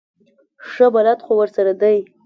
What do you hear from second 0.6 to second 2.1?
ښه بلد خو ورسره دی.